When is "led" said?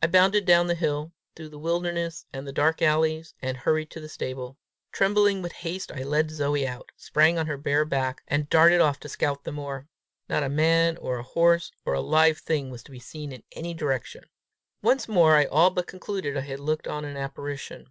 6.04-6.30